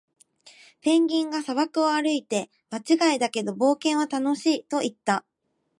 [0.81, 5.27] ペンギンが砂漠を歩いて、「場違いだけど、冒険は楽しい！」と言った。